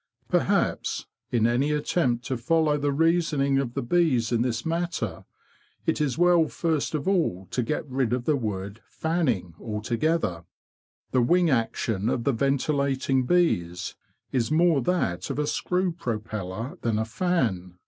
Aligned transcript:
Perhaps, 0.29 1.05
in 1.31 1.45
any 1.45 1.69
attempt 1.69 2.25
to 2.25 2.35
follow 2.35 2.75
the 2.75 2.91
reasoning 2.91 3.59
of 3.59 3.75
the 3.75 3.83
bees 3.83 4.31
in 4.31 4.41
this 4.41 4.65
matter, 4.65 5.25
it 5.85 6.01
is 6.01 6.17
well 6.17 6.47
first 6.47 6.95
of 6.95 7.07
all 7.07 7.47
to 7.51 7.61
get 7.61 7.87
rid 7.87 8.11
of 8.11 8.25
the 8.25 8.35
word" 8.35 8.81
fanning'"' 8.99 9.53
altogether. 9.61 10.43
The 11.11 11.21
wing 11.21 11.51
action 11.51 12.09
of 12.09 12.23
the 12.23 12.33
ventilating 12.33 13.27
bees 13.27 13.93
is 14.31 14.49
more 14.49 14.81
that 14.81 15.29
of 15.29 15.37
a 15.37 15.45
screw 15.45 15.91
propeller 15.91 16.79
than 16.81 16.97
a 16.97 17.05
fan. 17.05 17.75